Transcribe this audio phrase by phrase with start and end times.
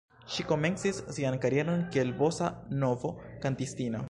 [0.35, 3.99] Ŝi komencis sian karieron kiel bosanovo-kantistino.